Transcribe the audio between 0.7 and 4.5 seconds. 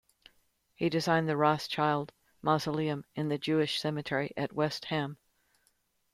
He designed the Rothschild Mausoleum in the Jewish Cemetery